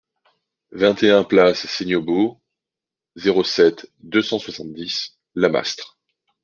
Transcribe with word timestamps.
vingt 0.71 1.03
et 1.03 1.11
un 1.11 1.23
place 1.23 1.67
Seignobos, 1.67 2.41
zéro 3.17 3.43
sept, 3.43 3.87
deux 3.99 4.23
cent 4.23 4.39
soixante-dix, 4.39 5.15
Lamastre 5.35 5.99